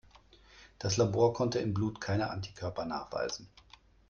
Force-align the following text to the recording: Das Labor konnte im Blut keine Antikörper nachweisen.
Das 0.79 0.97
Labor 0.97 1.31
konnte 1.31 1.59
im 1.59 1.75
Blut 1.75 2.01
keine 2.01 2.31
Antikörper 2.31 2.85
nachweisen. 2.85 3.47